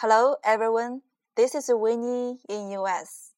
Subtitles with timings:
[0.00, 1.02] Hello, everyone.
[1.36, 3.32] This is Winnie in US.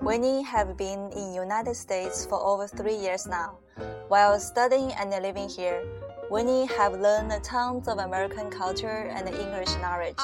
[0.00, 3.58] Winnie have been in United States for over three years now.
[4.08, 5.84] While studying and living here,
[6.30, 10.16] Winnie have learned tons of American culture and English knowledge.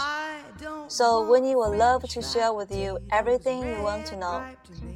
[0.87, 4.41] So Winnie would love to share with you everything you want to know.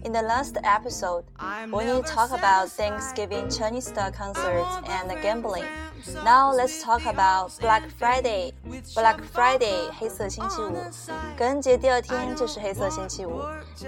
[0.04, 1.26] In the last episode,
[1.72, 5.66] Winnie talked about Thanksgiving Chinese style concerts and gambling.
[6.24, 8.54] Now let's talk about Black Friday.
[8.96, 10.74] Black Friday 黑色星期五，
[11.38, 13.42] 感恩节第二天就是黑色星期五。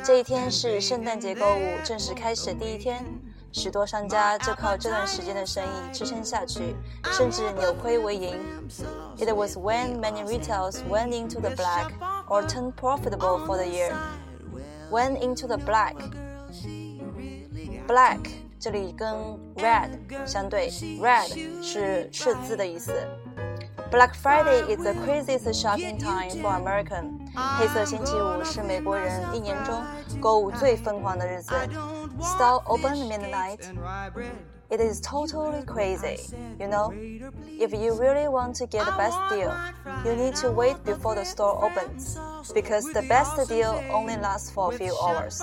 [0.03, 3.05] 这一天是圣诞节购物正式开始的第一天。
[3.53, 6.73] 许多商家就靠这段时间的生意支撑下去，
[7.11, 8.39] 甚至扭亏为盈。
[9.17, 11.91] It was when many retailers went into the black
[12.27, 13.95] or turned profitable for the year.
[14.89, 15.95] Went into the black.
[17.87, 18.19] Black
[18.59, 19.09] 这里跟
[19.55, 19.89] red
[20.25, 20.69] 相对，
[20.99, 22.93] red 是赤字的意思。
[23.91, 27.19] Black Friday is the craziest shopping time for American.
[27.57, 29.83] 黑色星期五是美国人一年中
[30.21, 31.53] 购物最疯狂的日子。
[32.21, 33.59] Store open midnight.
[34.69, 36.17] It is totally crazy,
[36.57, 36.93] you know?
[37.59, 39.51] If you really want to get the best deal,
[40.05, 42.17] you need to wait before the store opens,
[42.53, 45.41] because the best deal only lasts for a few hours.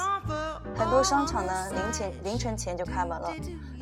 [0.74, 3.30] 很多商场呢，凌晨凌晨前就开门了，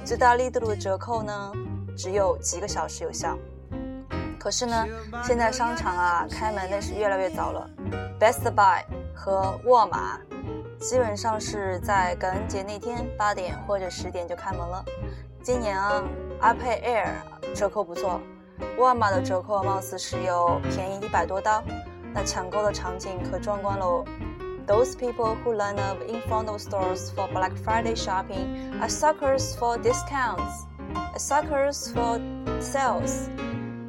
[0.05, 1.53] 最大力度的折扣呢，
[1.97, 3.39] 只有几个小时有效。
[4.41, 4.85] 可是呢，
[5.23, 7.71] 现在商场啊开门那是越来越早了。
[8.19, 8.83] Best Buy
[9.15, 10.19] 和沃尔玛
[10.81, 14.85] 基本上是在感恩节那天八点或者十点就开门了。
[15.43, 16.03] 今年啊，
[16.41, 18.21] iPad Air 折扣不错，
[18.79, 21.63] 沃尔玛的折扣貌似是有便宜一百多刀，
[22.13, 24.05] 那抢购的场景可壮观喽。
[24.67, 29.79] Those people who line up in front of stores for Black Friday shopping are suckers for
[29.79, 30.67] discounts,
[31.17, 32.21] suckers for
[32.61, 33.29] sales.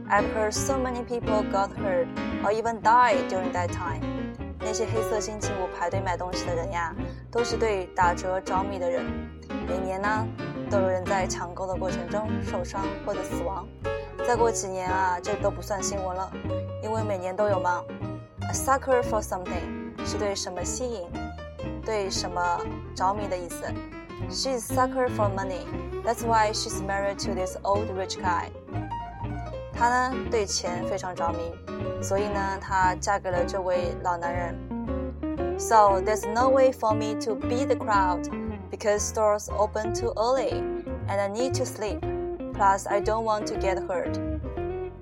[0.08, 2.08] I've heard so many people got hurt
[2.44, 4.21] or even died during that time.
[4.65, 6.95] 那些黑色星期五排队买东西的人呀，
[7.31, 9.05] 都是对打折着迷的人。
[9.69, 10.27] 每年呢，
[10.71, 13.67] 都有人在抢购的过程中受伤或者死亡。
[14.27, 16.33] 再过几年啊，这都不算新闻了，
[16.83, 17.83] 因为每年都有嘛。
[18.41, 21.09] A sucker for something 是对什么吸引、
[21.85, 22.61] 对什么
[22.95, 23.65] 着迷的意思。
[24.31, 25.67] She's sucker for money.
[26.05, 28.51] That's why she's married to this old rich guy.
[29.74, 31.54] 她呢对钱非常着迷，
[32.02, 34.56] 所以呢她嫁给了这位老男人。
[35.60, 38.30] So there's no way for me to beat the crowd
[38.70, 40.62] because stores open too early
[41.08, 42.00] and I need to sleep.
[42.54, 44.20] Plus I don't want to get hurt.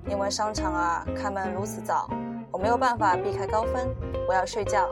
[0.08, 2.08] 因为商场啊开门如此早，
[2.50, 3.94] 我没有办法避开高峰，
[4.28, 4.88] 我要睡觉。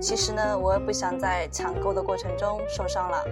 [0.00, 3.24] 其实呢，我也不想在抢购的过程中受伤了。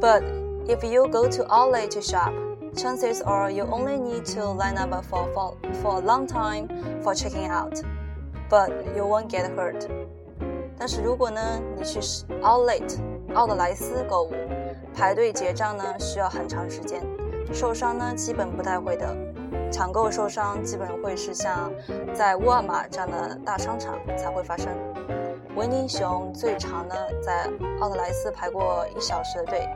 [0.00, 0.22] But
[0.66, 2.32] if you go to outlet to shop
[2.75, 6.67] Chances are you only need to line up for, for, for a long time
[7.01, 7.81] for checking out,
[8.49, 9.87] but you won't get hurt.
[10.77, 11.41] 但是如果呢，
[11.77, 11.99] 你去
[12.41, 12.99] outlet
[13.33, 14.33] 奥特莱斯购物，
[14.93, 17.01] 排队结账呢需要很长时间，
[17.53, 19.15] 受伤呢基本不太会的。
[19.71, 21.71] 抢购受伤基本会是像
[22.13, 24.67] 在沃尔玛这样的大商场才会发生。
[25.55, 27.49] 维尼熊最长呢在
[27.79, 29.67] 奥特莱斯排过一小时的队，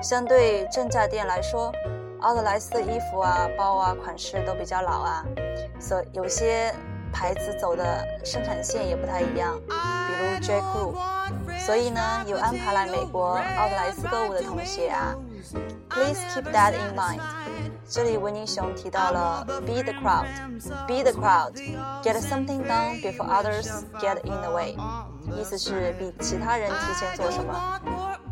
[0.00, 1.72] 相对正价店来说。
[2.24, 5.22] 奥特莱斯的衣服啊、包啊、款式都比较老啊，
[5.78, 6.74] 所以有些
[7.12, 10.58] 牌子走的生产线也不太一样，比如 J.
[10.62, 10.94] Crew。
[11.58, 15.14] 所以呢，有安排来美国奥特莱斯购物的同学啊
[15.90, 17.20] ，Please keep that in mind。
[17.86, 24.74] 这里维尼熊提到了 Be the crowd，Be the crowd，Get something done before others get in the way。
[25.38, 27.80] 意思是比其他人提前做什么。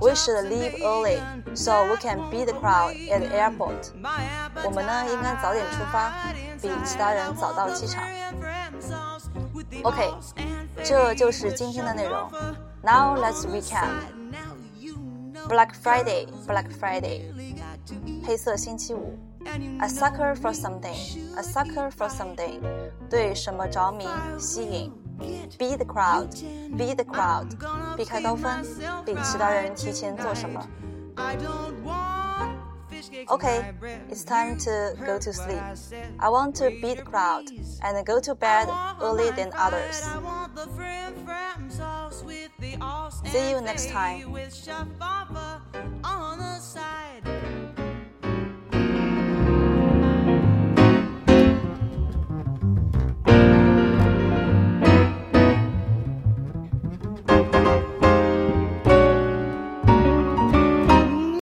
[0.01, 1.19] We should leave early
[1.55, 3.91] so we can beat the crowd at the airport.
[4.63, 6.11] 我们呢应该早点出发，
[6.61, 8.03] 比其他人早到机场。
[9.83, 10.13] OK，
[10.83, 12.29] 这就是今天的内容。
[12.83, 13.89] Now let's recap.
[15.47, 17.21] Black Friday, Black Friday，
[18.25, 19.17] 黑色星期五。
[19.79, 20.93] A sucker for something,
[21.37, 22.59] a sucker for something，
[23.09, 24.05] 对什么着迷、
[24.37, 24.91] 吸引。
[25.18, 26.30] beat the crowd,
[26.76, 27.48] beat the crowd，
[27.96, 28.62] 避开高峰，
[29.04, 30.66] 比其他人提前做什么。
[33.26, 33.74] Okay,
[34.10, 35.60] it's time to go to sleep.
[36.18, 37.50] I want to beat the crowd
[37.80, 38.68] and go to bed
[39.00, 40.02] early than others.
[43.24, 44.22] See you next time.